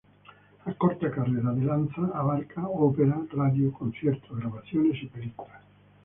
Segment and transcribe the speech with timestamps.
[0.65, 5.61] La corta carrera de Lanza abarca ópera, radio, conciertos, grabaciones y películas.